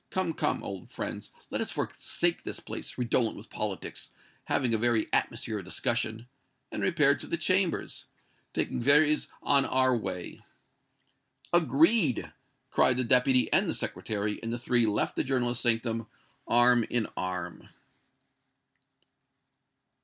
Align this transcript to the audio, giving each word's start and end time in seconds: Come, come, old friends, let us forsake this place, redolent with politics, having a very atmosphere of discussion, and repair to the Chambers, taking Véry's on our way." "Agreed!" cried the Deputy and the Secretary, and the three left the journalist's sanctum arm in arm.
Come, 0.09 0.33
come, 0.33 0.63
old 0.63 0.89
friends, 0.89 1.29
let 1.51 1.61
us 1.61 1.69
forsake 1.69 2.41
this 2.41 2.59
place, 2.59 2.97
redolent 2.97 3.37
with 3.37 3.51
politics, 3.51 4.09
having 4.45 4.73
a 4.73 4.77
very 4.79 5.05
atmosphere 5.13 5.59
of 5.59 5.65
discussion, 5.65 6.27
and 6.71 6.81
repair 6.81 7.13
to 7.13 7.27
the 7.27 7.37
Chambers, 7.37 8.05
taking 8.51 8.81
Véry's 8.81 9.27
on 9.43 9.63
our 9.63 9.95
way." 9.95 10.41
"Agreed!" 11.53 12.33
cried 12.71 12.97
the 12.97 13.03
Deputy 13.03 13.53
and 13.53 13.69
the 13.69 13.75
Secretary, 13.75 14.41
and 14.41 14.51
the 14.51 14.57
three 14.57 14.87
left 14.87 15.15
the 15.15 15.23
journalist's 15.23 15.61
sanctum 15.61 16.07
arm 16.47 16.83
in 16.89 17.05
arm. 17.15 17.69